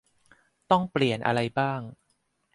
[0.71, 1.79] ต้องเปลี่ยนอะไรบ้าง